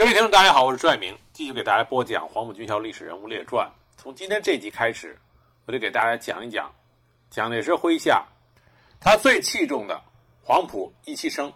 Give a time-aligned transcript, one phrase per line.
[0.00, 3.68] 各位听众，大家好，我是朱爱明，继续给大家播讲《黄埔军校历史人物列传》。
[4.00, 5.14] 从今天这集开始，
[5.66, 6.74] 我就给大家讲一讲
[7.28, 8.26] 蒋介石麾下
[8.98, 10.02] 他最器重的
[10.42, 11.52] 黄埔一期生，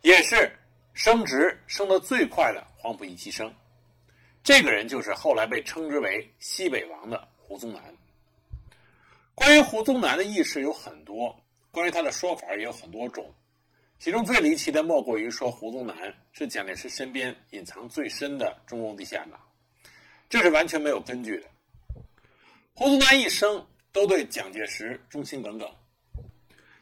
[0.00, 0.58] 也是
[0.92, 3.54] 升职升得最快的黄埔一期生。
[4.42, 7.80] 这个人就是后来被称之为“西北王”的胡宗南。
[9.36, 11.32] 关于胡宗南的轶事有很多，
[11.70, 13.32] 关于他的说法也有很多种。
[14.02, 19.38] 其中最离奇的莫过于说胡宗南是蒋介石身边隐藏最深的中共地下党，
[20.28, 21.46] 这是完全没有根据的。
[22.74, 25.72] 胡宗南一生都对蒋介石忠心耿耿，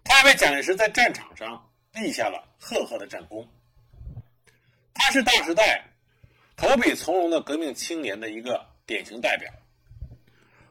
[0.02, 3.46] 他还为蒋介石在战场上立下了赫赫的战功。
[4.94, 5.84] 他是大时代
[6.56, 9.52] 投笔从戎的革命青年的一个典型代表。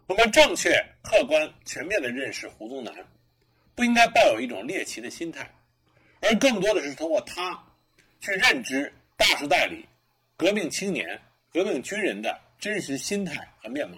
[0.07, 0.71] 我们正确、
[1.03, 2.91] 客观、全面的认识胡宗南，
[3.75, 5.47] 不应该抱有一种猎奇的心态。
[6.21, 7.63] 而更多的是通过他，
[8.19, 9.87] 去认知大时代里
[10.35, 11.19] 革命青年、
[11.51, 13.97] 革命军人的真实心态和面貌。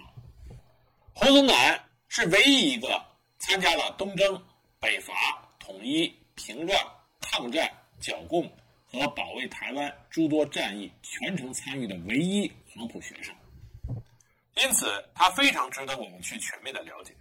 [1.12, 3.04] 胡宗南是唯一一个
[3.38, 4.42] 参加了东征、
[4.80, 5.12] 北伐、
[5.58, 6.78] 统一、平乱、
[7.20, 8.50] 抗战、剿共
[8.86, 13.34] 和保卫台湾诸多战役全程参与的唯一黄埔学生，
[14.54, 17.12] 因此他非常值得我们去全面的了解。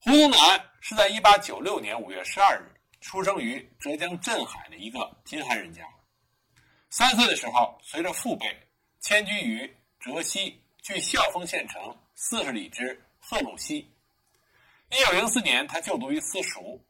[0.00, 0.38] 胡宗南
[0.80, 2.77] 是在一八九六年五月十二日。
[3.00, 5.88] 出生于浙江镇海的一个贫寒人家，
[6.90, 8.46] 三岁的时候，随着父辈
[9.00, 13.88] 迁居于浙西距孝丰县城四十里之贺鲁西。
[14.90, 16.80] 一九零四年，他就读于私塾。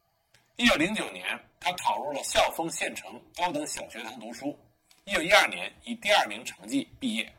[0.57, 4.59] 一九零九年，他考入了孝丰县城高等小学堂读书。
[5.05, 7.33] 一九一二年，以第二名成绩毕业。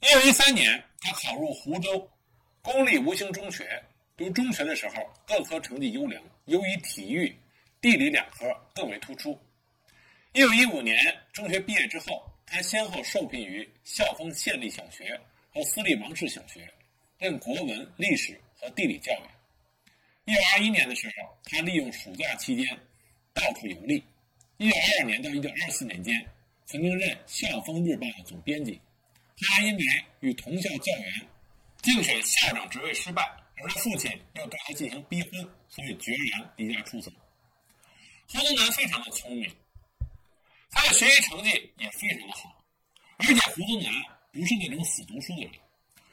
[0.00, 2.08] 一九一三年，他考入湖州
[2.62, 3.82] 公立吴兴中学。
[4.16, 4.94] 读中学的时候，
[5.26, 7.34] 各科成绩优良，尤以体育。
[7.80, 9.38] 地理两科更为突出。
[10.32, 10.96] 一九一五年
[11.32, 15.18] 中学毕业之后，他先后受聘于孝丰县立小学
[15.52, 16.68] 和私立芒市小学，
[17.18, 19.22] 任国文、历史和地理教员。
[20.26, 22.66] 一九二一年的时候，他利用暑假期间
[23.32, 24.04] 到处游历。
[24.58, 26.14] 一九二二年到一九二四年间，
[26.66, 28.78] 曾经任《孝丰日报》的总编辑。
[29.38, 29.82] 他因为
[30.20, 31.28] 与同校教员
[31.80, 33.22] 竞选校长职位失败，
[33.56, 37.10] 而他父亲又对他进行逼婚，所以决然离家出走。
[38.32, 39.56] 胡宗南非常的聪明，
[40.70, 42.64] 他的学习成绩也非常的好，
[43.16, 43.92] 而且胡宗南
[44.30, 45.52] 不是那种死读书的人，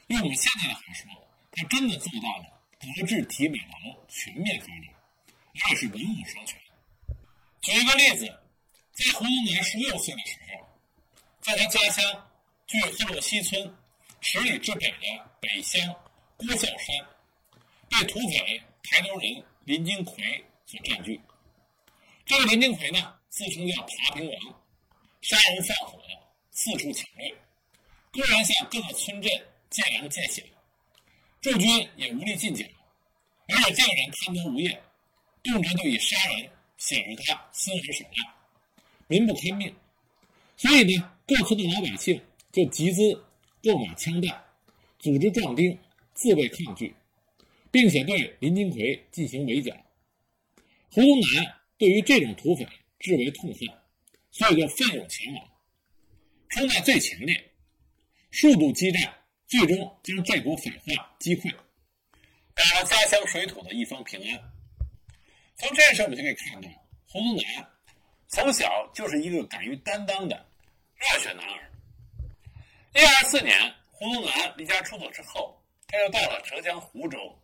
[0.08, 1.08] 用我们现在的话说，
[1.52, 4.82] 他真的做到了德智体美劳全面发展，
[5.54, 6.58] 而且是文武双全。
[7.60, 8.26] 举一个例子，
[8.94, 10.68] 在胡宗南十六岁的时候，
[11.40, 12.30] 在他家乡
[12.66, 13.76] 距贺洛西村
[14.20, 15.80] 十里之北的北乡
[16.36, 17.06] 郭孝山，
[17.88, 21.20] 被土匪台州人林金奎所占据。
[22.28, 24.62] 这个林金奎呢，自称叫爬平王，
[25.22, 25.98] 杀人放火，
[26.50, 27.34] 四处抢掠，
[28.12, 29.32] 公然向各个村镇
[29.70, 30.42] 借粮借饷，
[31.40, 32.66] 驻军也无力进剿，
[33.46, 34.78] 而且这个人贪得无厌，
[35.42, 38.34] 动辄就以杀人显示他心狠手辣，
[39.06, 39.74] 民不堪命，
[40.58, 42.20] 所以呢，各村的老百姓
[42.52, 43.24] 就集资
[43.62, 44.44] 购买枪弹，
[44.98, 45.78] 组织壮丁
[46.12, 46.94] 自卫抗拒，
[47.70, 49.74] 并且对林金奎进行围剿。
[50.90, 51.57] 胡宗南。
[51.78, 52.66] 对于这种土匪
[52.98, 53.60] 至为痛恨，
[54.32, 55.48] 所以就奋勇前往，
[56.48, 57.52] 冲在最前列，
[58.32, 59.14] 数度激战，
[59.46, 64.52] 最终将这股匪患击溃，保了家乡水土的一方平安。
[65.56, 66.68] 从这事我们就可以看到，
[67.06, 67.70] 胡宗南
[68.26, 70.50] 从小就是一个敢于担当的
[70.96, 71.72] 热血男儿。
[72.94, 73.56] 一二四年，
[73.92, 77.40] 胡宗南离家出走之后，他又到了浙江湖州，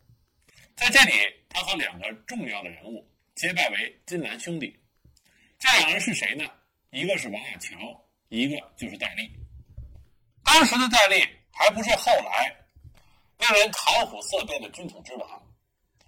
[0.74, 1.12] 在这里，
[1.48, 3.08] 他和两个重要的人物。
[3.34, 4.78] 结拜为金兰兄弟，
[5.58, 6.44] 这两人是谁呢？
[6.90, 7.76] 一个是王亚樵，
[8.28, 9.28] 一个就是戴笠。
[10.44, 12.54] 当时的戴笠还不是后来
[13.38, 15.42] 令人谈虎色变的军统之王，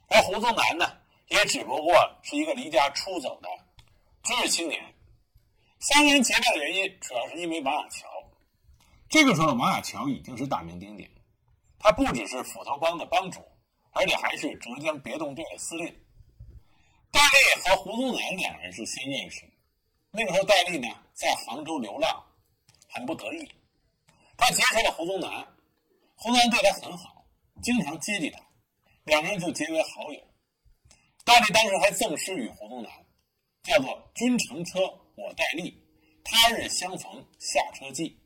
[0.08, 3.48] 而胡宗南呢，也只不过是一个离家出走的
[4.22, 4.80] 知识青年。
[5.80, 8.06] 三人结拜的原因，主要是因为王亚樵。
[9.08, 11.10] 这个时候，王亚樵已经是大名鼎鼎，
[11.80, 13.40] 他不只是斧头帮的帮主，
[13.90, 15.92] 而且还是浙江别动队的司令。
[17.16, 19.42] 戴笠和胡宗南两人是先认识。
[20.10, 22.22] 那个时候，戴笠呢在杭州流浪，
[22.90, 23.50] 很不得意。
[24.36, 25.30] 他结识了胡宗南，
[26.14, 27.26] 胡宗南对他很好，
[27.62, 28.38] 经常接济他，
[29.04, 30.20] 两个人就结为好友。
[31.24, 32.92] 戴笠当时还赠诗与胡宗南，
[33.62, 34.80] 叫做“君乘车，
[35.14, 35.74] 我戴笠，
[36.22, 38.20] 他日相逢下车记”。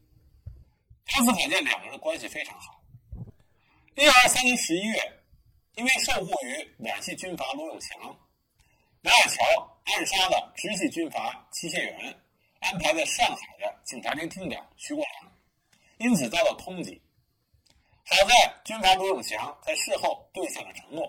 [1.17, 2.83] 由此可见，两个人的关系非常好。
[3.95, 4.99] 一九二三年十一月，
[5.77, 8.19] 因为受雇于皖系军阀罗永强。
[9.03, 9.43] 王亚樵
[9.85, 12.23] 暗杀了直系军阀戚谢元，
[12.61, 15.33] 安排在上海的警察厅厅长徐国良，
[15.97, 17.01] 因此遭到通缉。
[18.05, 21.05] 好在军阀卢永祥在事后兑现了承诺，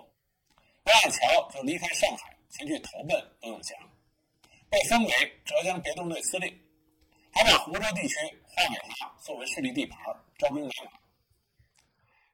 [0.83, 3.77] 王亚樵就离开上海，前去投奔卢永祥，
[4.69, 6.61] 被封为浙江别动队司令，
[7.33, 8.15] 还把湖州地区
[8.47, 9.99] 划给他作为势力地盘，
[10.37, 10.91] 招兵买马。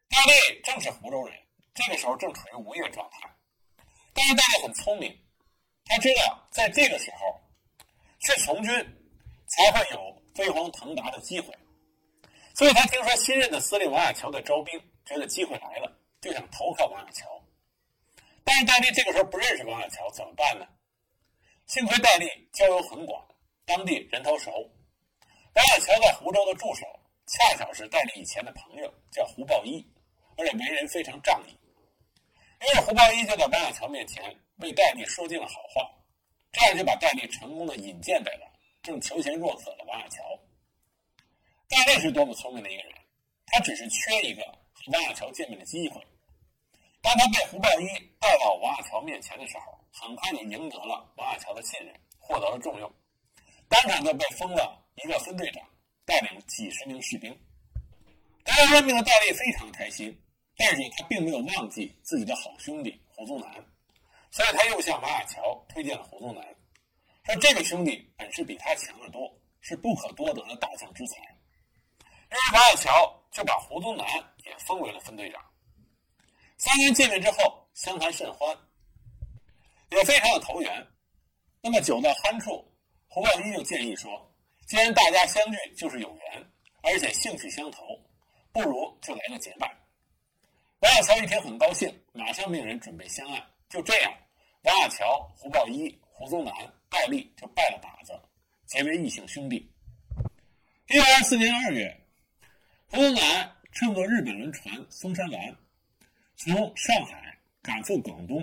[0.07, 1.35] 戴笠正是湖州人，
[1.73, 3.27] 这个时候正处于无业状态，
[4.13, 5.19] 但是戴笠很聪明，
[5.87, 7.39] 他知道在这个时候
[8.19, 8.73] 去从军
[9.47, 11.53] 才会有飞黄腾达的机会。
[12.53, 17.25] 所以他听说新任的司令王亚樵在招兵，觉得机会来了，就想投靠王亚樵。
[18.43, 20.65] 但是戴笠这个时候不认识王亚樵，怎么办呢？
[21.67, 23.23] 幸亏戴笠交友很广，
[23.65, 24.51] 当地人头熟。
[25.53, 26.85] 王亚樵在湖州的助手，
[27.27, 29.85] 恰巧是戴笠以前的朋友，叫胡豹一，
[30.37, 31.51] 而且为人非常仗义。
[32.61, 35.89] 于是胡豹一就在王亚樵面前为戴笠说尽了好话，
[36.51, 38.51] 这样就把戴笠成功的引荐给了
[38.81, 40.17] 正求贤若渴的王亚樵。
[41.67, 42.93] 戴笠是多么聪明的一个人，
[43.45, 44.41] 他只是缺一个
[44.73, 46.01] 和王亚樵见面的机会。
[47.01, 47.85] 当他被胡豹一
[48.19, 52.91] 带到王亚樵面前的时候，很快就赢得了王亚樵的信任，获得了重用，
[53.69, 55.63] 当场就被封了一个分队长，
[56.05, 57.31] 带领几十名士兵。
[58.43, 60.17] 得到任命的戴笠非常开心，
[60.55, 63.65] 但是他并没有忘记自己的好兄弟胡宗南，
[64.31, 66.43] 所以他又向王亚乔推荐了胡宗南，
[67.25, 69.31] 说这个兄弟本事比他强得多，
[69.61, 71.21] 是不可多得的大将之才。
[72.29, 74.05] 于是王亚乔就把胡宗南
[74.45, 75.41] 也封为了分队长。
[76.57, 78.57] 三人见面之后，相谈甚欢，
[79.91, 80.87] 也非常的投缘。
[81.61, 82.69] 那么酒到酣处，
[83.07, 84.33] 胡豹一就建议说
[84.67, 86.51] ：“既然大家相聚就是有缘，
[86.81, 87.83] 而且兴趣相投，
[88.51, 89.73] 不如就来个结拜。”
[90.81, 93.43] 王亚乔一听很高兴，马上命人准备香案。
[93.69, 94.13] 就这样，
[94.63, 95.05] 王亚樵、
[95.35, 96.53] 胡豹一、胡宗南、
[96.89, 98.13] 戴笠就拜了把子，
[98.65, 99.71] 结为异姓兄弟。
[100.89, 102.03] 一九二四年二月。
[102.89, 105.57] 胡宗南乘坐日本轮船“松山丸”，
[106.37, 108.41] 从上海赶赴广东，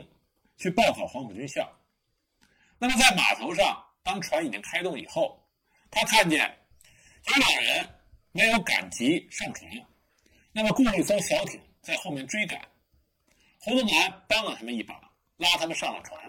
[0.58, 1.66] 去报考黄埔军校。
[2.78, 5.42] 那么在码头上，当船已经开动以后，
[5.90, 6.40] 他看见
[7.26, 7.88] 有两人
[8.32, 9.66] 没有赶集上船，
[10.52, 12.60] 那么雇了一艘小艇在后面追赶。
[13.60, 15.00] 胡宗南帮了他们一把，
[15.44, 16.20] 拉他们上了船。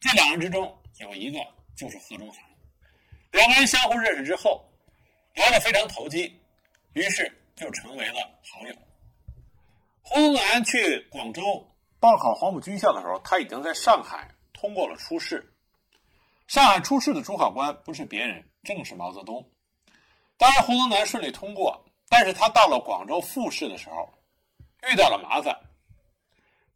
[0.00, 1.38] 这两人之中有一个
[1.76, 2.42] 就是贺中涵，
[3.32, 4.64] 两个人相互认识之后，
[5.34, 6.40] 聊得非常投机。
[6.94, 8.14] 于是就成为了
[8.52, 8.74] 好友。
[10.02, 11.42] 胡宗南去广州
[11.98, 15.54] 报考黄埔军校的时候，他已经在上海通过了初试。
[16.48, 19.48] 上海初试的主考官不是别人，正是毛泽东。
[20.36, 24.12] 当然，胡宗南顺利通过，但是他到了广州复试的时候，
[24.90, 25.56] 遇到了麻烦。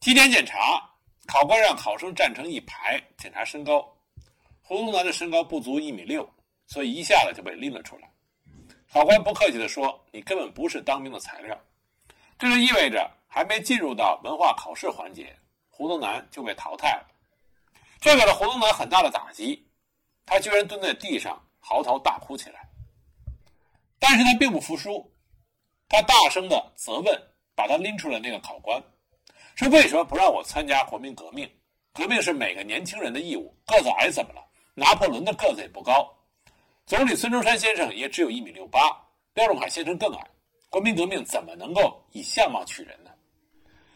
[0.00, 0.95] 体检检查，
[1.26, 3.86] 考官让考生站成一排检查身高，
[4.62, 6.28] 胡宗南的身高不足一米六，
[6.66, 8.08] 所以一下子就被拎了出来。
[8.92, 11.58] 考官不客气地说：“你根本不是当兵的材料。”
[12.38, 15.36] 这就意味着还没进入到文化考试环节，
[15.68, 17.06] 胡宗南就被淘汰了。
[18.00, 19.66] 这给了胡宗南很大的打击，
[20.24, 22.68] 他居然蹲在地上嚎啕大哭起来。
[23.98, 25.12] 但是他并不服输，
[25.88, 27.22] 他大声的责问
[27.54, 28.82] 把他拎出来那个考官，
[29.56, 31.50] 说：“为什么不让我参加国民革命？
[31.94, 33.56] 革命是每个年轻人的义务。
[33.66, 34.46] 个子矮怎么了？
[34.74, 36.12] 拿破仑的个子也不高。”
[36.84, 38.80] 总理孙中山先生也只有一米六八，
[39.34, 40.30] 廖仲恺先生更矮。
[40.68, 43.10] 国民革命怎么能够以相貌取人呢？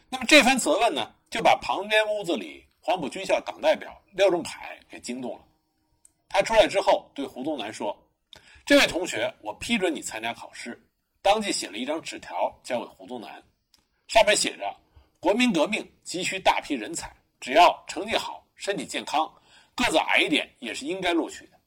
[0.09, 4.59] 那么这番责问呢，就把旁边屋子里黄埔军校党代表廖仲恺
[4.89, 5.45] 给惊动了。
[6.27, 7.97] 他出来之后对胡宗南说
[8.65, 10.83] ：“这位同学，我批准你参加考试。”
[11.23, 13.31] 当即写了一张纸条交给胡宗南，
[14.09, 14.75] 上面写着
[15.21, 19.31] ：“国民革命急需大批人才，只要成绩好、身体健康、
[19.75, 21.61] 个子矮一点也是应该录取的。”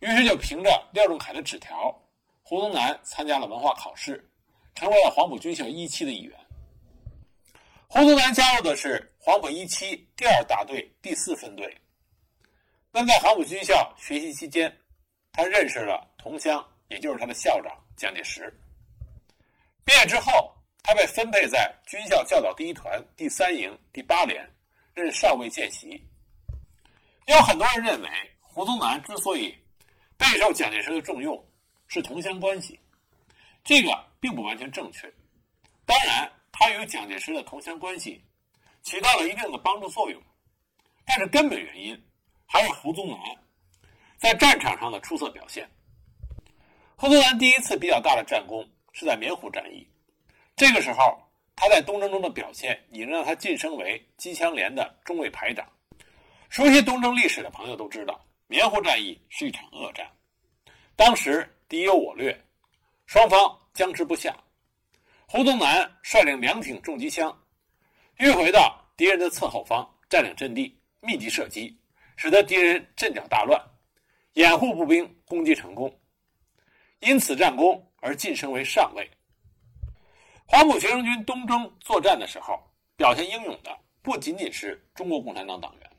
[0.00, 1.92] 于是就凭着廖仲恺的纸条，
[2.42, 4.30] 胡宗南参加了文化考试，
[4.74, 6.38] 成为了黄埔军校一期的一员。
[7.88, 11.76] 胡宗南加入的是黄埔一期第二大队第四分队。
[12.92, 14.72] 但在黄埔军校学习期间，
[15.32, 18.52] 他认识了同乡，也就是他的校长蒋介石。
[19.84, 20.54] 毕业之后，
[20.84, 24.46] 他被分配在军校教导第一团第三营第八连，
[24.92, 26.00] 任少尉见习。
[27.26, 29.56] 有很多人认为，胡宗南之所以
[30.18, 31.42] 备受蒋介石的重用，
[31.88, 32.78] 是同乡关系，
[33.64, 35.10] 这个并不完全正确。
[35.86, 38.22] 当然，他与蒋介石的同乡关系
[38.82, 40.22] 起到了一定的帮助作用，
[41.06, 41.98] 但是根本原因
[42.44, 43.18] 还是胡宗南
[44.18, 45.66] 在战场上的出色表现。
[46.94, 49.88] 胡宗南第一次比较大的战功是在棉湖战役，
[50.56, 51.20] 这个时候
[51.56, 55.66] 他在东征中的表现已经让他晋升为机枪连的中尉排长。
[56.48, 58.20] 熟悉东征历史的朋友都知道。
[58.46, 60.06] 棉湖战役是一场恶战，
[60.94, 62.38] 当时敌优我略，
[63.06, 64.36] 双方僵持不下。
[65.26, 67.36] 胡宗南率领两挺重机枪，
[68.18, 71.74] 迂回到敌人的侧后方，占领阵地，密集射击，
[72.16, 73.58] 使得敌人阵脚大乱，
[74.34, 75.92] 掩护步兵攻击成功。
[77.00, 79.10] 因此战功而晋升为上尉。
[80.54, 82.56] 黄埔学生军东征作战的时候，
[82.96, 85.90] 表现英勇的不仅仅是中国共产党党员，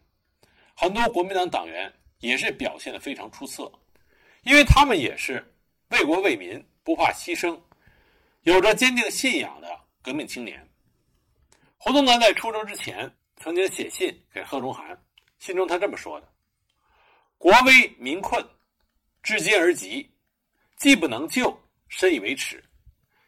[0.73, 3.69] 很多国民党党员也是表现的非常出色，
[4.43, 5.45] 因为他们也是
[5.89, 7.59] 为国为民、不怕牺牲。
[8.43, 9.67] 有着坚定信仰的
[10.01, 10.65] 革命青年，
[11.75, 14.97] 胡宗南在出征之前曾经写信给贺中涵，
[15.37, 16.31] 信中他这么说的
[17.37, 18.41] ：“国危民困，
[19.21, 20.09] 至今而急，
[20.77, 22.63] 既不能救，深以为耻。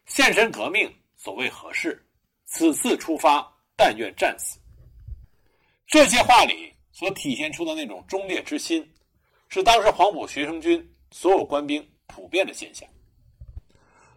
[0.06, 0.90] 献身革命，
[1.28, 2.08] 所谓何事？
[2.46, 4.58] 此次出发，但愿战死。”
[5.86, 8.96] 这些话里所体现出的那种忠烈之心，
[9.50, 12.88] 是当时黄埔学生军所有官兵普遍的现象。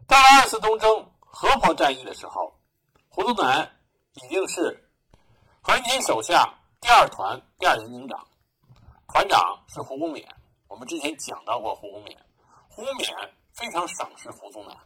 [0.06, 2.56] 到了二次东征河坡战役的时候，
[3.08, 3.68] 胡宗南
[4.14, 4.88] 已经是
[5.60, 6.48] 何应钦手下
[6.80, 8.24] 第二团第二营营长，
[9.08, 10.24] 团长是胡公勉。
[10.68, 12.16] 我们之前讲到过胡公勉，
[12.68, 13.12] 胡公勉
[13.52, 14.76] 非常赏识胡宗南。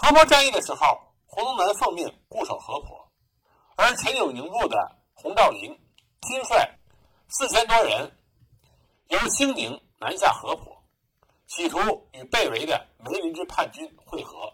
[0.00, 0.86] 河坡战役的时候，
[1.26, 3.10] 胡宗南奉命固守河坡，
[3.74, 5.76] 而前有宁部的洪兆麟
[6.22, 6.56] 亲率
[7.28, 8.16] 四千多人
[9.08, 10.72] 由兴宁南下河坡。
[11.48, 11.78] 企图
[12.12, 14.52] 与被围的梅林之叛军会合，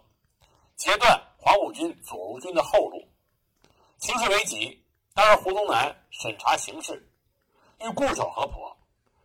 [0.76, 3.06] 截断黄埔军左路军的后路。
[3.98, 4.82] 形势危急，
[5.12, 7.06] 当时胡宗南审查形势，
[7.80, 8.74] 欲固守河坡。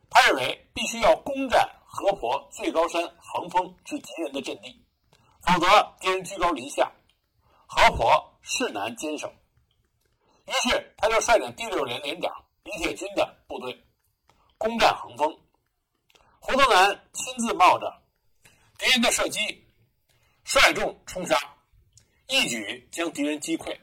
[0.10, 4.84] 他认为必须要攻占河坡最高山横峰至敌人的阵地，
[5.42, 6.92] 否则敌人居高临下，
[7.66, 9.34] 河坡势难坚守。
[10.46, 13.86] 于是他就率领第六连连长李铁军的部队
[14.58, 15.40] 攻占横峰。
[16.40, 18.02] 胡宗南亲自冒着
[18.78, 19.40] 敌人的射击，
[20.44, 21.38] 率众冲杀，
[22.28, 23.78] 一举将敌人击溃。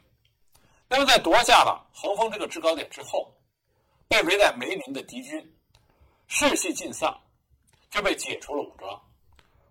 [0.89, 3.33] 那么，在夺下了横峰这个制高点之后，
[4.09, 5.57] 被围在梅林的敌军
[6.27, 7.17] 士气尽丧，
[7.91, 9.01] 就被解除了武装。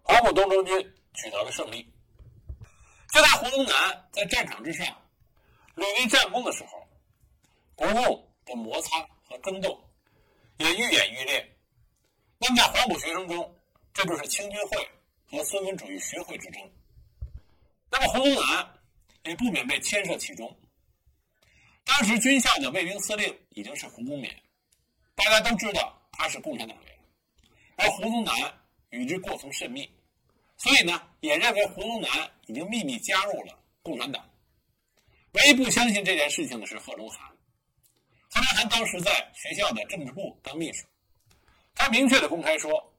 [0.03, 1.91] 黄埔东征军取得了胜利。
[3.11, 4.85] 就在胡宗南在战场之上
[5.75, 6.87] 屡立战功的时候，
[7.75, 9.89] 国共的摩擦和争斗
[10.57, 11.57] 也愈演愈烈。
[12.37, 13.55] 那么，在黄埔学生中，
[13.93, 14.89] 这就是清军会
[15.25, 16.61] 和孙文主义学会之争。
[17.89, 18.79] 那么，胡宗南
[19.23, 20.59] 也不免被牵涉其中。
[21.85, 24.29] 当时军校的卫兵司令已经是胡公勉，
[25.15, 26.99] 大家都知道他是共产党员，
[27.77, 28.33] 而胡宗南
[28.89, 29.89] 与之过从甚密，
[30.57, 32.09] 所以呢，也认为胡宗南
[32.47, 34.23] 已经秘密加入了共产党。
[35.33, 37.29] 唯一不相信这件事情的是贺龙涵。
[38.29, 40.85] 贺龙涵当时在学校的政治部当秘书。
[41.73, 42.93] 他明确的公开说，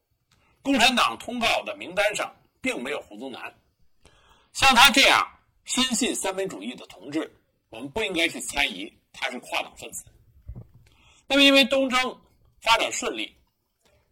[0.61, 3.55] 共产党通告的名单上并没有胡宗南。
[4.53, 5.27] 像他这样
[5.65, 7.35] 深信三民主义的同志，
[7.71, 10.05] 我们不应该去猜疑他是跨党分子。
[11.27, 12.21] 那么，因为东征
[12.61, 13.35] 发展顺利，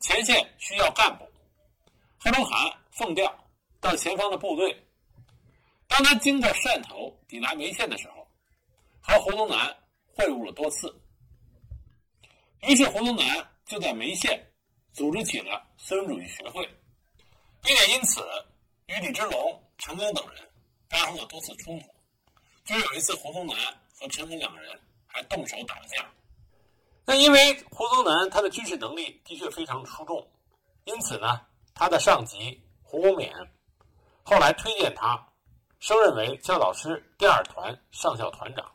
[0.01, 1.29] 前线需要干部，
[2.19, 3.33] 贺龙涵奉调
[3.81, 4.87] 到前方的部队。
[5.87, 8.27] 当他经过汕头抵达梅县的时候，
[9.01, 9.77] 和胡宗南
[10.15, 10.95] 会晤了多次。
[12.63, 14.45] 于是，胡宗南就在梅县。
[14.93, 16.65] 组织起了孙文主义学会，
[17.61, 18.25] 并且因此
[18.87, 20.49] 与李之龙、陈赓等人
[20.89, 21.87] 发生了多次冲突。
[22.65, 23.57] 就有一次，胡宗南
[23.93, 26.09] 和陈赓两个人还动手打架。
[27.05, 30.25] 那因为胡宗南他的军事能力的确非常出众，
[30.85, 31.41] 因此呢，
[31.75, 33.33] 他的上级胡公勉
[34.23, 35.29] 后来推荐他
[35.81, 38.73] 升任为教导师第二团上校团长，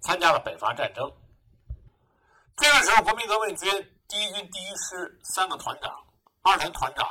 [0.00, 1.10] 参加了北伐战争。
[2.56, 3.90] 这个时候，国民革命军。
[4.06, 6.06] 第一军第一师三个团长，
[6.42, 7.08] 二团团长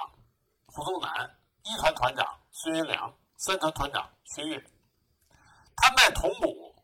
[0.68, 4.64] 胡宗南，一团团长孙元良，三团团长薛岳，
[5.76, 6.76] 他们在同古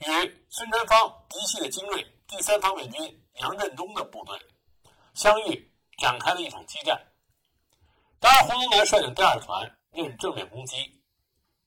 [0.00, 4.38] 与孙传芳嫡系的精锐第三方面军杨振东的部队
[5.14, 7.00] 相遇，展开了一场激战。
[8.18, 10.76] 当然，胡宗南率领第二团任正面攻击，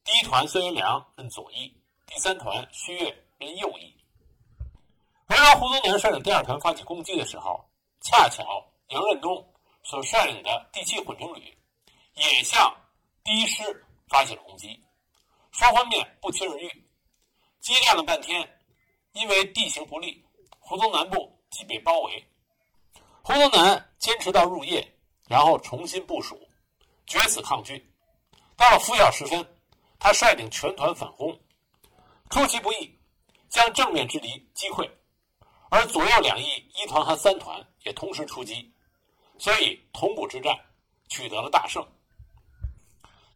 [0.04, 1.74] 第一团孙元良任左翼，
[2.08, 3.96] 第三团薛岳任右翼。
[5.28, 7.64] 而当胡宗南率领第二团发起攻击的时候，
[8.02, 9.54] 恰巧杨振东
[9.84, 11.56] 所率领的第七混成旅
[12.16, 12.76] 也向
[13.24, 14.84] 第一师发起了攻击，
[15.52, 16.90] 双方面不期而遇，
[17.60, 18.48] 激战了半天，
[19.14, 20.26] 因为地形不利，
[20.60, 22.26] 胡宗南部即被包围。
[23.22, 24.96] 胡宗南坚持到入夜，
[25.30, 26.38] 然后重新部署，
[27.08, 27.90] 决死抗拒。
[28.58, 29.58] 到了拂晓时分，
[29.98, 31.40] 他率领全团反攻，
[32.30, 33.00] 出其不意，
[33.48, 34.90] 将正面之敌击溃，
[35.70, 36.46] 而左右两翼
[36.76, 37.66] 一团和三团。
[37.84, 38.70] 也同时出击，
[39.38, 40.54] 所以铜鼓之战
[41.08, 41.82] 取得了大胜。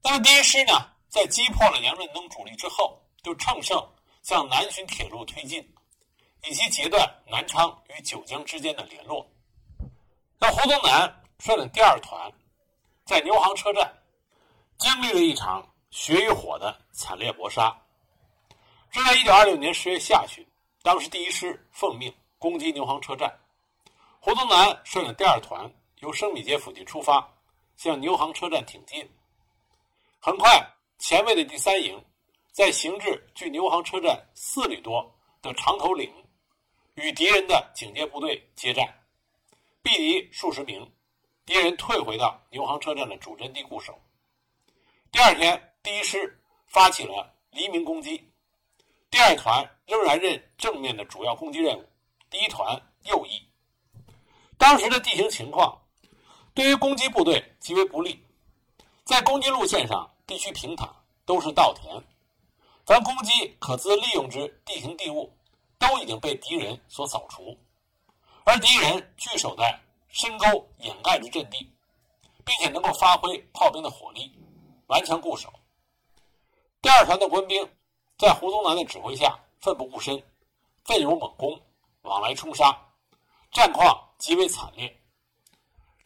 [0.03, 0.73] 那么第一师呢，
[1.07, 3.81] 在击破了杨润东主力之后，就乘胜
[4.21, 5.65] 向南浔铁路推进，
[6.45, 9.25] 以及截断南昌与九江之间的联络。
[10.37, 12.31] 那胡宗南率领第二团，
[13.05, 13.93] 在牛行车站
[14.77, 17.75] 经历了一场血与火的惨烈搏杀。
[18.89, 20.45] 是在一九二六年十月下旬，
[20.81, 23.33] 当时第一师奉命攻击牛行车站，
[24.19, 27.27] 胡宗南率领第二团由生米街附近出发，
[27.75, 29.09] 向牛行车站挺进。
[30.19, 30.63] 很快，
[30.99, 32.01] 前卫的第三营
[32.51, 36.09] 在行至距牛行车站四里多的长头岭，
[36.93, 38.87] 与敌人的警戒部队接战，
[39.83, 40.89] 毙敌数十名，
[41.45, 43.99] 敌人退回到牛行车站的主阵地固守。
[45.11, 48.31] 第二天，第一师发起了黎明攻击，
[49.09, 51.89] 第二团仍然任正面的主要攻击任务，
[52.29, 53.47] 第一团右翼。
[54.57, 55.81] 当时的地形情况
[56.53, 58.23] 对于攻击部队极为不利，
[59.03, 60.09] 在攻击路线上。
[60.25, 60.89] 地区平坦，
[61.25, 62.01] 都是稻田，
[62.85, 65.37] 凡攻击可资利用之地形地物，
[65.77, 67.59] 都已经被敌人所扫除，
[68.45, 69.77] 而敌人据守在
[70.13, 70.45] 深沟
[70.77, 71.69] 掩盖住阵地，
[72.45, 74.31] 并且能够发挥炮兵的火力，
[74.87, 75.51] 顽强固守。
[76.81, 77.69] 第二团的官兵
[78.17, 80.23] 在胡宗南的指挥下奋不顾身，
[80.85, 81.59] 奋勇猛攻，
[82.03, 82.79] 往来冲杀，
[83.51, 85.01] 战况极为惨烈。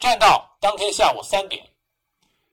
[0.00, 1.64] 战到当天下午三点，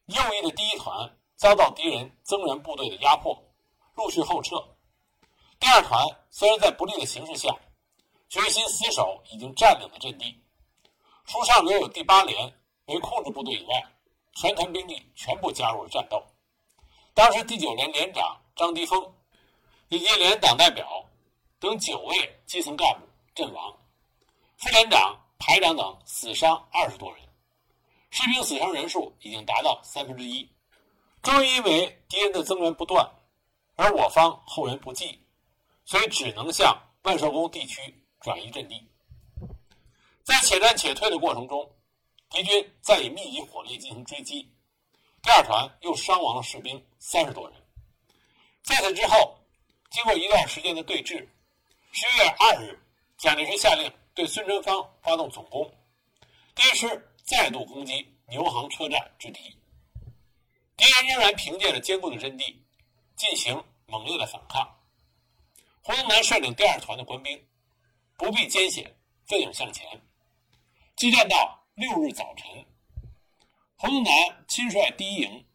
[0.06, 1.12] 右翼的第一团。
[1.38, 3.38] 遭到敌人增援部队的压迫，
[3.96, 4.56] 陆续后撤。
[5.60, 7.54] 第二团虽然在不利的形势下，
[8.30, 10.42] 决心死守已经占领的阵地。
[11.28, 12.54] 除上留有第八连
[12.86, 13.84] 为控制部队以外，
[14.34, 16.24] 全团兵力全部加入了战斗。
[17.14, 19.14] 当时第九连连长张迪峰
[19.90, 21.06] 以及连党代表
[21.60, 23.76] 等九位基层干部阵亡，
[24.58, 27.22] 副连长、排长等死伤二十多人，
[28.12, 30.50] 士兵死伤人数已经达到三分之一。
[31.24, 33.10] 正因为敌人的增援不断，
[33.76, 35.20] 而我方后援不济，
[35.86, 37.82] 所以只能向万寿宫地区
[38.20, 38.88] 转移阵地。
[40.26, 41.72] 在且战且退的过程中，
[42.32, 44.42] 敌军再以密集火力进行追击，
[45.22, 47.62] 第二团又伤亡了士兵三十多人。
[48.64, 49.38] 在此之后，
[49.92, 51.28] 经过一段时间的对峙，
[51.92, 52.84] 十一月二日，
[53.20, 55.72] 蒋介石下令对孙传芳发动总攻，
[56.56, 59.40] 第一师再度攻击牛行车站之敌。
[60.76, 62.66] 敌人仍然凭借着坚固的阵地
[63.16, 64.68] 进行猛烈的反抗。
[65.84, 67.48] 胡宗南率领第二团的官兵
[68.18, 68.92] 不避艰险，
[69.28, 69.88] 奋勇向前。
[70.96, 72.66] 激战到六日早晨，
[73.76, 74.14] 胡宗南
[74.48, 75.46] 亲率第一营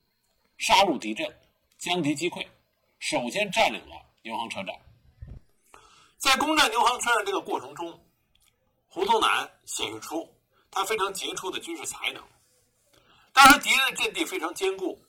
[0.58, 1.34] 杀入敌阵，
[1.78, 2.46] 将敌击溃，
[2.98, 4.78] 首先占领了牛行车站。
[6.18, 8.04] 在攻占牛行车站这个过程中，
[8.86, 10.30] 胡宗南显示出
[10.70, 12.22] 他非常杰出的军事才能。
[13.32, 15.02] 当时敌人的阵地非常坚固。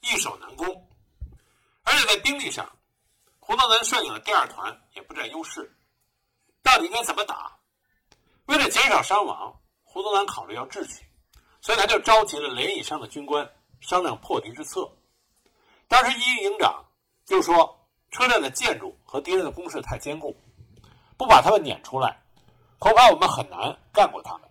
[0.00, 0.66] 易守难攻，
[1.84, 2.68] 而且在兵力上，
[3.38, 5.74] 胡宗南率领的第二团也不占优势。
[6.60, 7.56] 到底该怎么打？
[8.46, 9.61] 为了减少伤亡，
[9.92, 11.04] 胡宗南考虑要智取，
[11.60, 13.46] 所以他就召集了连以上的军官
[13.80, 14.90] 商量破敌之策。
[15.86, 16.82] 当时一营营长
[17.26, 17.78] 就说
[18.10, 20.34] ：“车站的建筑和敌人的攻势太坚固，
[21.18, 22.22] 不把他们撵出来，
[22.78, 24.48] 恐怕我们很难干过他们。”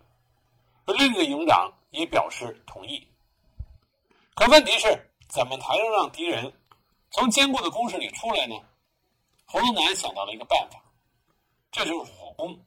[0.95, 3.07] 另一个营长也表示同意。
[4.35, 5.07] 可问题是。
[5.33, 6.51] 怎么才能让敌人
[7.09, 8.55] 从坚固的工事里出来呢？
[9.45, 10.83] 胡宗南想到了一个办法，
[11.71, 12.59] 这就是火攻。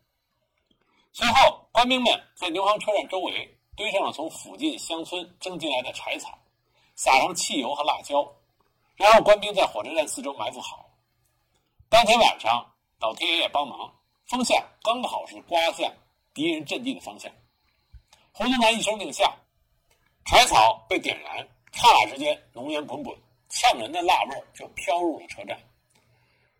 [1.17, 6.37] 随后，官兵们在牛行车站周围堆上了从附近乡村征集来的柴草，
[6.97, 8.29] 撒上汽油和辣椒，
[8.97, 10.91] 然后官兵在火车站四周埋伏好。
[11.89, 13.95] 当天晚上，老天爷也帮忙，
[14.27, 15.89] 风向刚好是刮向
[16.35, 17.31] 敌人阵地的方向。
[18.33, 19.33] 胡宗南一声令下，
[20.25, 21.49] 柴草被点燃。
[21.71, 23.17] 刹那之间，浓烟滚滚，
[23.49, 25.57] 呛人的辣味就飘入了车站。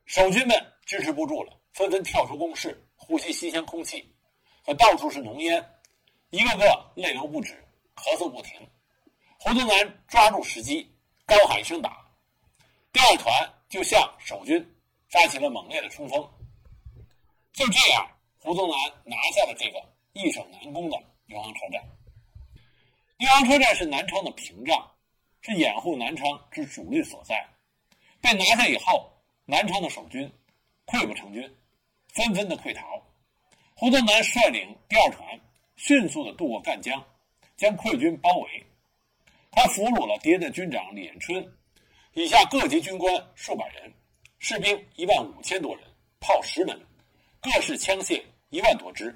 [0.07, 4.14] 守军们支持不住了，纷纷跳出工事，呼吸新鲜空气。
[4.65, 5.65] 可到处是浓烟，
[6.31, 7.63] 一个个泪流不止，
[7.95, 8.61] 咳嗽不停。
[9.39, 10.91] 胡宗南抓住时机，
[11.27, 12.05] 高喊一声“打”，
[12.93, 14.75] 第二团就向守军
[15.11, 16.29] 发起了猛烈的冲锋。
[17.53, 20.97] 就这样，胡宗南拿下了这个易守难攻的
[21.27, 21.83] 牛行车站。
[23.19, 24.91] 牛行车站是南昌的屏障。
[25.47, 27.47] 是掩护南昌之主力所在，
[28.19, 29.13] 被拿下以后，
[29.45, 30.33] 南昌的守军
[30.87, 31.55] 溃不成军，
[32.15, 32.99] 纷纷的溃逃。
[33.85, 35.39] 胡宗南率领第二团
[35.77, 37.05] 迅速的渡过赣江，
[37.55, 38.65] 将溃军包围。
[39.51, 41.47] 他俘虏了敌人的军长李延春，
[42.15, 43.93] 以下各级军官数百人，
[44.39, 45.85] 士兵一万五千多人，
[46.19, 46.81] 炮十门，
[47.43, 49.15] 各式枪械一万多支，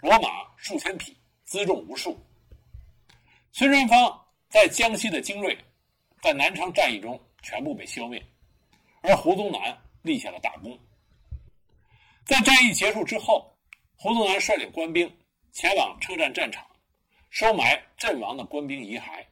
[0.00, 2.18] 骡马数千匹，辎重无数。
[3.52, 5.56] 孙传芳在江西的精锐，
[6.20, 8.20] 在南昌战役中全部被消灭，
[9.00, 10.76] 而胡宗南立下了大功。
[12.24, 13.56] 在战役结束之后，
[14.00, 15.12] 胡宗南率领官兵
[15.50, 16.64] 前往车站战场，
[17.30, 19.26] 收埋阵亡的官兵遗骸，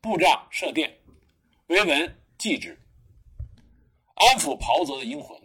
[0.00, 0.92] 布帐设殿，
[1.68, 2.76] 维文祭之，
[4.14, 5.40] 安抚袍泽的英魂。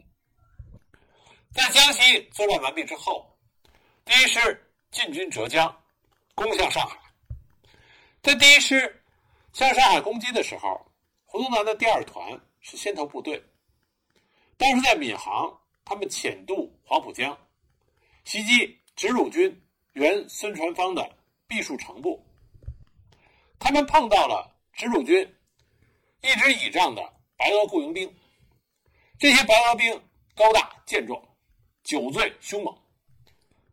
[1.53, 3.31] 在江西作战完毕之后，
[4.03, 5.83] 第一师进军浙江，
[6.33, 6.97] 攻向上海。
[8.23, 9.03] 在第一师
[9.53, 10.83] 向上海攻击的时候，
[11.25, 13.39] 胡宗南的第二团是先头部队。
[14.57, 17.37] 当时在闵行，他们潜渡黄浦江，
[18.27, 21.15] 袭击直鲁军原孙传芳的
[21.47, 22.21] 毕树城部。
[23.57, 25.33] 他们碰到了直鲁军
[26.21, 27.01] 一直倚仗的
[27.37, 28.13] 白俄雇佣兵，
[29.17, 30.03] 这些白俄兵
[30.35, 31.23] 高大健壮。
[31.83, 32.77] 酒醉凶猛，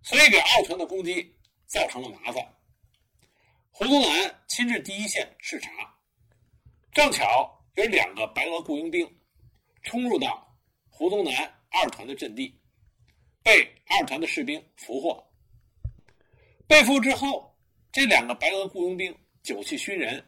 [0.03, 1.35] 所以给二团的攻击
[1.67, 2.55] 造成了麻烦。
[3.73, 5.99] 胡宗南亲至第一线视察，
[6.93, 9.19] 正巧有两个白俄雇佣兵
[9.83, 10.57] 冲入到
[10.89, 11.35] 胡宗南
[11.71, 12.57] 二团的阵地，
[13.45, 15.25] 被二团的士兵俘获。
[16.67, 17.57] 被俘之后，
[17.93, 20.21] 这两个白俄雇佣兵酒气熏人，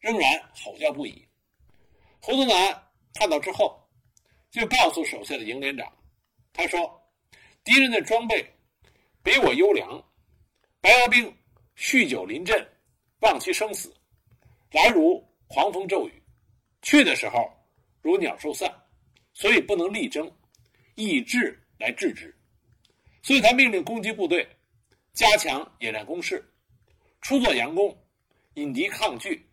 [0.00, 1.24] 仍然吼叫不已。
[2.20, 3.80] 胡宗南看到之后，
[4.50, 5.86] 就告诉手下的营连长，
[6.52, 7.00] 他说。
[7.62, 8.44] 敌人的装备
[9.22, 9.88] 比我优良，
[10.82, 11.34] 白俄兵
[11.78, 12.62] 酗酒临阵，
[13.20, 13.90] 忘其生死，
[14.70, 16.22] 来如狂风骤雨，
[16.82, 17.50] 去的时候
[18.02, 18.70] 如鸟兽散，
[19.32, 20.30] 所以不能力争，
[20.94, 22.36] 以智来制之。
[23.24, 24.46] 所以他命令攻击部队
[25.14, 26.44] 加强野战攻势，
[27.22, 27.96] 出作佯攻，
[28.52, 29.48] 引敌抗拒。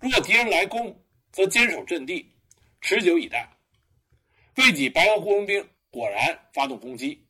[0.00, 1.00] 如果敌人来攻，
[1.30, 2.28] 则坚守阵地，
[2.80, 3.48] 持久以待。
[4.56, 7.24] 未几，白俄雇佣兵果然发动攻击。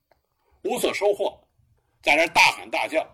[0.62, 1.38] 无所收获，
[2.00, 3.06] 在那大喊大叫。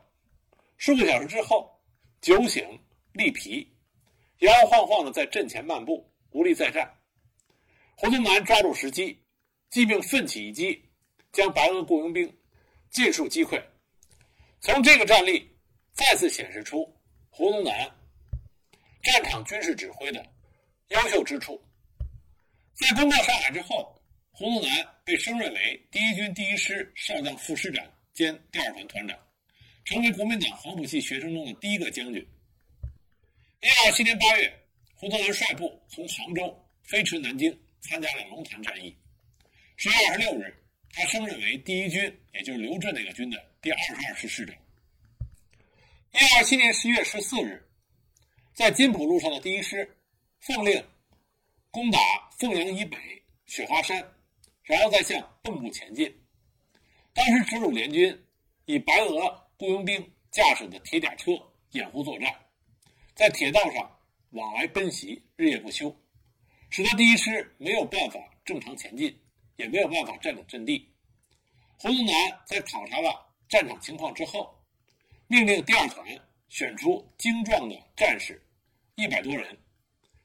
[0.76, 1.76] 数个小时之后，
[2.20, 2.64] 酒醒
[3.12, 3.68] 力疲，
[4.38, 6.88] 摇摇晃晃的在阵前漫步，无力再战。
[7.96, 9.20] 胡宗南抓住时机，
[9.70, 10.88] 即命奋起一击，
[11.32, 12.32] 将白俄雇佣兵
[12.90, 13.62] 尽数击溃。
[14.60, 15.50] 从这个战例
[15.92, 16.84] 再次显示出
[17.28, 17.90] 胡宗南
[19.02, 20.24] 战场军事指挥的
[20.88, 21.60] 优秀之处。
[22.74, 23.96] 在攻克上海之后。
[24.32, 29.18] 胡宗南被升任为第一军第一师少将副师长兼第二团团长，
[29.84, 32.26] 成为国民党黄埔系学生中的第一个将军。
[33.60, 34.50] 一九二七年八月，
[34.94, 38.96] 胡宗南率部从杭州飞驰南京，参加了龙潭战役。
[39.76, 40.59] 十月二十六日，
[40.92, 42.02] 他升任为第一军，
[42.34, 44.54] 也就是刘震那个军的第二十二师师长。
[46.12, 47.62] 一二七年十月十四日，
[48.52, 49.96] 在金浦路上的第一师
[50.40, 50.84] 奉令
[51.70, 51.98] 攻打
[52.38, 52.96] 凤阳以北
[53.46, 54.04] 雪花山。
[54.62, 56.14] 然后再向蚌埠前进。
[57.12, 58.16] 当时直鲁联军
[58.66, 61.32] 以白俄雇佣兵驾驶的铁甲车
[61.72, 62.32] 掩护作战，
[63.16, 63.98] 在铁道上
[64.30, 65.92] 往来奔袭，日夜不休，
[66.68, 69.12] 使得第一师没有办法正常前进，
[69.60, 70.90] 也没有办法占领阵地。
[71.78, 72.14] 胡宗南
[72.46, 74.58] 在考察了战场情况之后，
[75.26, 76.04] 命令第二团
[76.48, 78.42] 选出精壮的战士
[78.94, 79.56] 一百多人，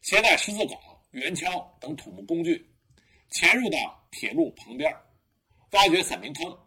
[0.02, 0.80] 携带十字镐、
[1.12, 2.72] 圆锹等土木工具。
[3.32, 4.96] 潜入到铁路旁边，
[5.72, 6.58] 挖掘散兵坑。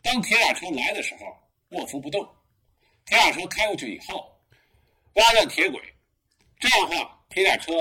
[0.00, 1.26] 当铁甲车来的时候，
[1.70, 2.26] 卧伏不动。
[3.04, 4.34] 铁甲车开过去以后，
[5.14, 5.80] 挖断铁轨，
[6.58, 7.72] 这样的话，铁甲车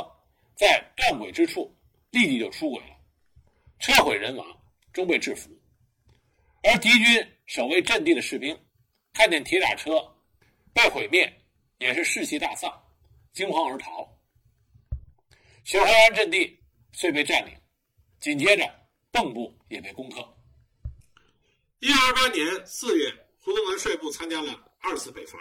[0.56, 1.74] 在断轨之处
[2.10, 2.93] 立即就出轨了，
[3.84, 4.48] 车毁人亡，
[4.94, 5.50] 终被制服。
[6.64, 8.58] 而敌军守卫阵地的士兵
[9.12, 9.92] 看见铁甲车
[10.74, 11.30] 被毁灭，
[11.80, 12.72] 也是士气大丧，
[13.34, 14.10] 惊慌而逃。
[15.66, 16.58] 雪花山阵地
[16.94, 17.54] 遂被占领。
[18.22, 18.64] 紧接着，
[19.12, 20.34] 蚌埠也被攻克。
[21.80, 25.38] 一九二八年四月，胡宗南率部参加了二次北伐。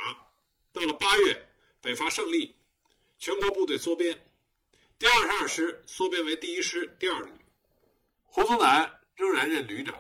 [0.73, 1.47] 到了八月，
[1.81, 2.57] 北伐胜利，
[3.21, 4.19] 全国部队缩编，
[4.99, 7.31] 第二十二师缩编为第一师第二旅，
[8.35, 9.95] 胡宗南仍然任旅长。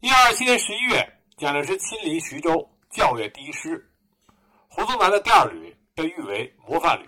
[0.00, 3.86] 一九二七年十一月，蒋介石亲临徐州教阅第一师，
[4.66, 7.06] 胡宗南的第二旅被誉为模范旅，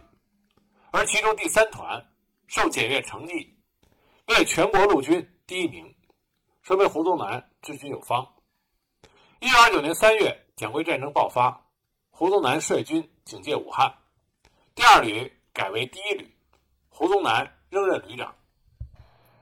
[0.91, 2.07] 而其中第三团
[2.47, 3.59] 受检阅成绩。
[4.27, 5.95] 为全国陆军第一名，
[6.61, 8.31] 说明胡宗南治军有方。
[9.41, 11.67] 一九二九年三月，蒋桂战争爆发，
[12.11, 13.91] 胡宗南率军警戒武汉，
[14.75, 16.31] 第二旅改为第一旅，
[16.91, 18.37] 胡宗南仍任旅长。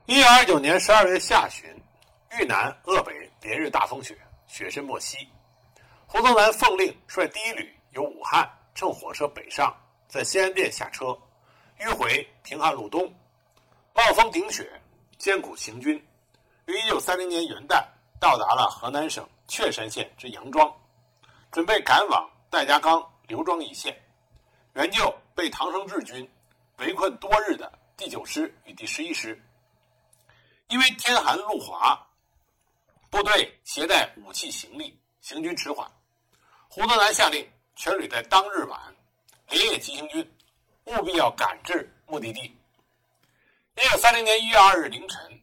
[0.05, 1.65] 一九二九年十二月下旬，
[2.37, 5.25] 豫南鄂北连日大风雪，雪深没息。
[6.05, 9.73] 胡宗南奉令率第一旅由武汉乘火车北上，
[10.09, 11.17] 在西安店下车，
[11.79, 13.09] 迂回平汉路东。
[13.93, 14.69] 暴风顶雪，
[15.17, 15.95] 艰苦行军，
[16.65, 17.81] 于一九三零年元旦
[18.19, 20.69] 到达了河南省确山县之杨庄，
[21.49, 23.97] 准备赶往戴家岗刘庄一线，
[24.73, 26.29] 援救被唐生智军
[26.79, 29.41] 围困多日的第九师与第十一师。
[30.73, 31.95] 因为天寒路滑，
[33.11, 35.87] 部队携带武器行李，行军迟缓。
[36.67, 38.95] 胡宗南下令全旅在当日晚
[39.49, 40.35] 连夜急行军，
[40.85, 42.41] 务必要赶至目的地。
[43.75, 45.39] 一九三零年一月二日凌晨，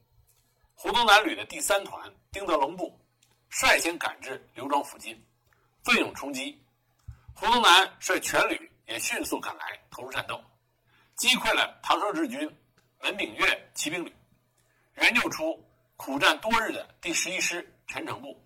[0.75, 3.01] 胡宗南旅的第三团丁德龙部
[3.51, 5.17] 率先赶至刘庄附近，
[5.85, 6.61] 奋勇冲击。
[7.37, 10.43] 胡宗南率全旅也迅速赶来投入战斗，
[11.15, 12.53] 击溃了唐生智军
[13.01, 14.13] 门炳岳骑兵旅。
[14.97, 15.63] 援救出
[15.97, 18.39] 苦战多日的第十一师陈诚部。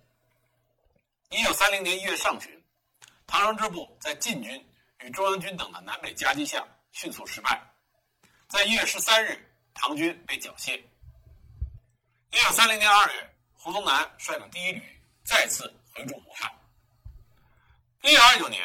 [1.31, 2.63] 一九三零年一月上旬，
[3.27, 4.65] 唐生智部在晋军
[5.01, 7.61] 与中央军等的南北夹击下迅速失败。
[8.47, 9.37] 在一月十三日，
[9.73, 10.81] 唐军被缴械。
[12.31, 14.83] 一九三零年二月，胡宗南率领第一旅
[15.25, 16.51] 再次回驻武汉。
[18.03, 18.63] 一九二九年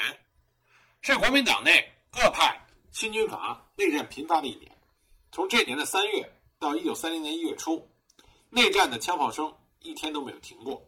[1.02, 2.60] 是国民党内各派
[2.92, 4.72] 新军阀内战频发的一年。
[5.32, 6.32] 从这年的三月。
[6.60, 7.90] 到一九三零年一月初，
[8.50, 10.86] 内战的枪炮声一天都没有停过。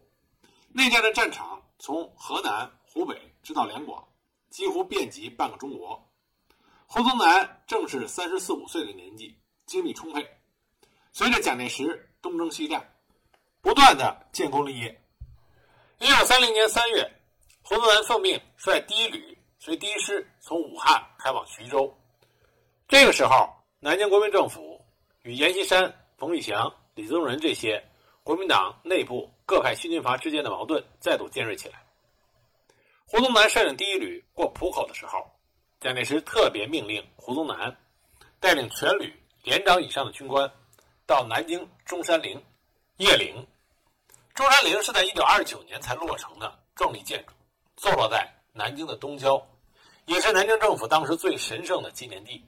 [0.67, 4.05] 内战的战场从河南、湖北直到两广，
[4.49, 6.05] 几乎遍及半个中国。
[6.87, 10.27] 胡宗南正是三十四五岁的年纪，精力充沛。
[11.13, 12.93] 随着蒋介石东征西战，
[13.61, 15.01] 不断的建功立业。
[15.99, 17.09] 一九三零年三月，
[17.61, 21.97] 胡宗南奉命率第一旅随第一师从武汉开往徐州。
[22.89, 24.70] 这个时候，南京国民政府。
[25.23, 27.83] 与阎锡山、冯玉祥、李宗仁这些
[28.23, 31.83] 国民党内部各派新军阀之间的矛盾再度尖锐起来。
[33.05, 35.31] 胡宗南率领第一旅过浦口的时候，
[35.79, 37.77] 蒋介石特别命令胡宗南
[38.39, 40.51] 带领全旅连长以上的军官
[41.05, 42.43] 到南京中山陵
[42.97, 43.45] 谒陵。
[44.33, 47.33] 中山陵是在一九二九年才落成的壮丽建筑，
[47.75, 49.39] 坐落在南京的东郊，
[50.05, 52.43] 也是南京政府当时最神圣的纪念地。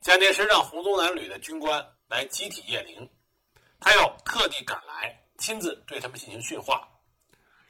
[0.00, 3.06] 蒋介石让胡宗南旅的军官来集体谒陵，
[3.78, 6.88] 他要特地赶来，亲自对他们进行训话。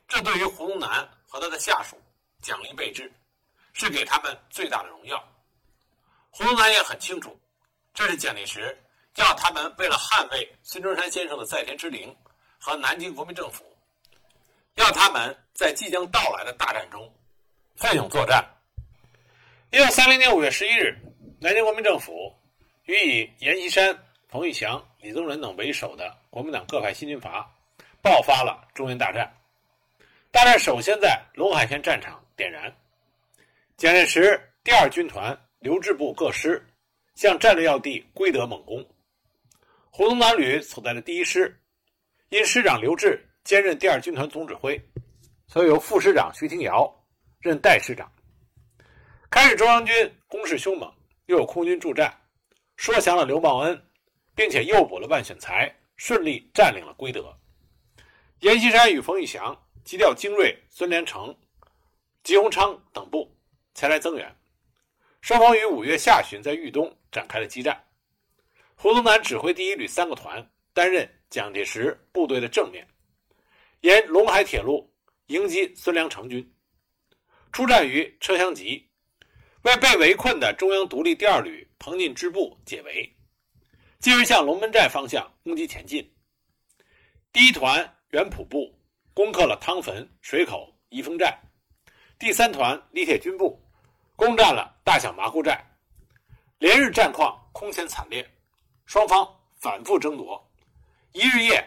[0.06, 2.00] 这对于胡宗南和他的下属
[2.40, 3.12] 奖励备至，
[3.72, 5.20] 是给他们最大的荣耀。
[6.30, 7.36] 胡宗南也很清楚，
[7.92, 8.80] 这是蒋介石
[9.16, 12.16] 要他们为了捍卫孙中山先生的在天之灵
[12.60, 13.76] 和南京国民政府，
[14.74, 17.12] 要他们在即将到来的大战中
[17.74, 18.48] 奋勇作战。
[19.72, 20.96] 一九三零年五月十一日。
[21.42, 22.30] 南京国民政府
[22.84, 23.98] 与以阎锡山、
[24.28, 27.50] 冯玉祥、李宗仁等为首的国民党各派新军阀
[28.02, 29.34] 爆发了中原大战。
[30.30, 32.70] 大战首先在陇海线战场点燃。
[33.78, 36.62] 蒋介石第二军团刘志部各师
[37.14, 38.86] 向战略要地归德猛攻。
[39.88, 41.58] 胡宗南旅所在的第一师，
[42.28, 44.78] 因师长刘志兼任第二军团总指挥，
[45.46, 46.86] 所以由副师长徐廷瑶
[47.40, 48.12] 任代师长。
[49.30, 50.92] 开始，中央军攻势凶猛。
[51.30, 52.12] 又有空军助战，
[52.76, 53.80] 说降了刘茂恩，
[54.34, 57.32] 并且诱捕了万选才，顺利占领了归德。
[58.40, 61.32] 阎锡山与冯玉祥急调精锐孙连成、
[62.24, 63.32] 吉鸿昌等部
[63.74, 64.36] 前来增援，
[65.20, 67.80] 双方于五月下旬在豫东展开了激战。
[68.74, 72.84] 胡宗南指挥第一旅三个团，担任蒋介石部队的正面，
[73.82, 74.92] 沿陇海铁路
[75.26, 76.52] 迎击孙连成军，
[77.52, 78.89] 出战于车厢集。
[79.62, 83.14] 为被围困的中央独立第二旅彭进支部解围，
[83.98, 86.10] 继而向龙门寨方向攻击前进。
[87.30, 88.74] 第一团原普部
[89.12, 91.38] 攻克了汤坟、水口、宜丰寨，
[92.18, 93.60] 第三团李铁军部
[94.16, 95.62] 攻占了大小麻姑寨。
[96.58, 98.26] 连日战况空前惨烈，
[98.86, 100.42] 双方反复争夺，
[101.12, 101.62] 一日夜，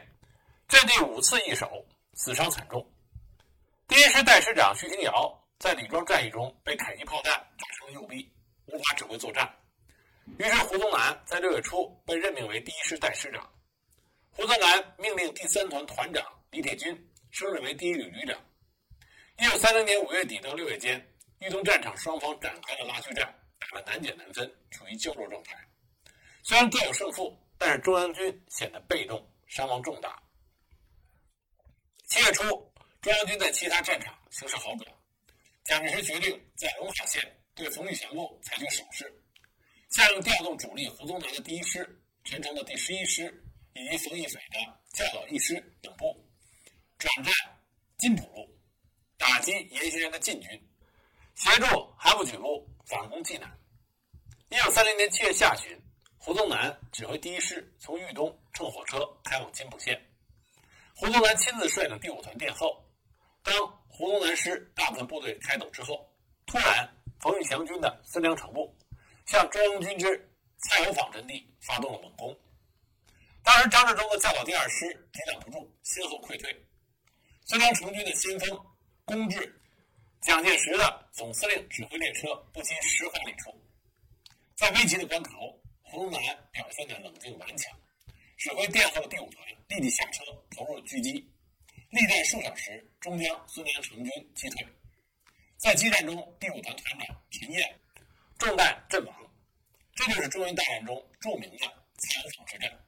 [0.68, 2.84] 阵地五次易手，死伤惨重。
[3.88, 7.42] 第一师代师长徐廷瑶在李庄战役中被迫击炮弹。
[7.94, 8.30] 右臂
[8.66, 9.48] 无法指挥作战，
[10.38, 13.50] 于是胡宗南在六月初被任命为第一师代师长。
[14.32, 16.94] 胡宗南命令第三团团长李铁军
[17.32, 18.38] 升任为第一旅旅长。
[19.38, 21.00] 一九三零年五月底到六月间，
[21.40, 25.56] 豫东战场双方展开了拉锯战，打得难解难分，处于胶着状态。
[26.42, 30.22] 虽然各有胜负，但是中央军显得被动，伤亡重大。
[32.08, 32.44] 七月初，
[33.02, 34.92] 中央军在其他战场形势好转，
[35.64, 37.40] 蒋介石决定在陇海线。
[37.56, 39.24] 对冯玉祥部采取守势，
[39.92, 41.88] 下令调动主力胡宗南的第一师、
[42.24, 43.32] 陈诚的第十一师
[43.74, 44.60] 以及冯玉斐的
[44.92, 46.28] 教导一师等部，
[46.98, 47.32] 转战
[48.00, 48.50] 金浦路，
[49.20, 50.50] 打击阎锡山的进军，
[51.36, 53.56] 协助韩复榘部反攻济南。
[54.50, 55.80] 一九三零年七月下旬，
[56.18, 60.04] 胡宗南指挥第一师从豫东乘火车开往金浦线，
[60.96, 62.84] 胡宗南亲自率领第五团殿后。
[63.44, 66.12] 当胡宗南师大部分部队开走之后，
[66.48, 66.90] 突然。
[67.20, 68.76] 冯玉祥军的孙良诚部，
[69.26, 72.38] 向中央军之蔡油坊阵地发动了猛攻。
[73.42, 76.54] 当时张治中的教导第二师抵挡不住，先后溃退。
[77.46, 78.60] 孙良诚军的先锋
[79.06, 79.58] 攻至
[80.20, 83.58] 蒋介石的总司令指挥列车，不及十公里处，
[84.58, 86.20] 在危急的关头，胡宗南
[86.52, 87.74] 表现的冷静顽强，
[88.36, 91.26] 指挥殿后的第五团立即下车投入狙击，
[91.94, 94.68] 历战数小时，终将孙良诚军击退。
[95.58, 97.80] 在激战中，第五团团长陈燕
[98.40, 99.16] 中弹阵亡。
[99.94, 102.84] 这就是中原大战中著名的采访之战。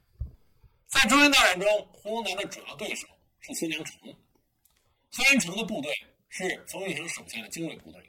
[0.87, 3.07] 在中原大战中，胡宗南的主要对手
[3.41, 4.01] 是孙良诚。
[5.11, 5.93] 孙良诚的部队
[6.29, 8.01] 是冯玉祥手下的精锐部队，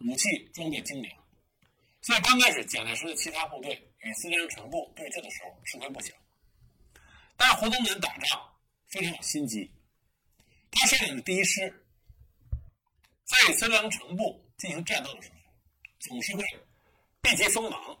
[0.00, 1.16] 武器装备精良，
[2.02, 6.12] 所以刚开始蒋介石的其他部队与孙良诚部对峙的时候吃亏不小。
[7.36, 8.52] 但是胡宗南打仗
[8.88, 9.70] 非常有心机，
[10.74, 11.72] 他率领的第一师
[13.24, 15.36] 在与孙良诚部进行战斗的时候，
[16.00, 16.44] 总是会
[17.22, 17.98] 避其锋芒。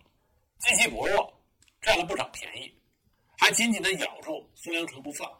[0.60, 1.44] 积其薄弱，
[1.82, 2.74] 占了不少便宜，
[3.36, 5.30] 还紧紧地咬住孙良诚不放，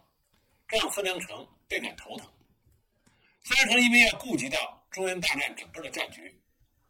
[0.68, 2.30] 这让孙良诚倍感头疼。
[3.42, 6.38] 孙良诚因为要顾及到中原大战整个的战局，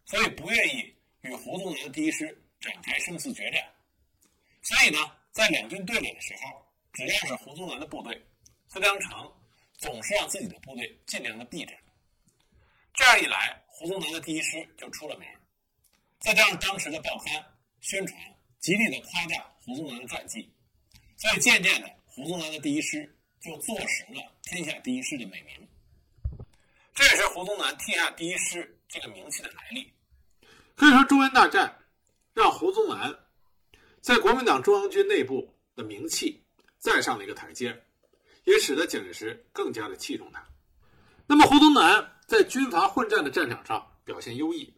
[0.04, 2.26] 所以不愿意与胡宗南的第一师
[2.58, 3.62] 展开生死决战。
[4.62, 4.98] 所以呢，
[5.30, 8.20] 在两军对垒的时候，只要是胡宗南的部队，
[8.68, 9.32] 孙良诚
[9.84, 11.76] 总是让自己的部队尽量的避战。
[12.94, 15.28] 这样一来，胡宗南的第一师就出了名。
[16.18, 17.44] 再加上当时的报刊。
[17.86, 18.18] 宣传
[18.60, 20.50] 极力的夸大胡宗南的传记，
[21.18, 25.68] 所以渐渐的，胡宗南的第一师就坐实了“天下第一师”的美名。
[26.94, 29.92] 这也是胡宗南“天下第一师”这个名气的来历。
[30.74, 31.78] 可以说，中原大战
[32.32, 33.14] 让胡宗南
[34.00, 36.42] 在国民党中央军内部的名气
[36.78, 37.84] 再上了一个台阶，
[38.44, 40.44] 也使得蒋介石更加的器重他。
[41.26, 44.74] 那么，胡宗南在军阀混战的战场上表现优异，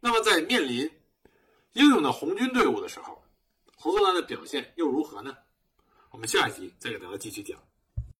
[0.00, 0.90] 那么在面临
[1.72, 3.22] 英勇的红军队伍的时候，
[3.76, 5.36] 胡宗南的表现又如何呢？
[6.10, 7.58] 我们下一集再给大家继续讲。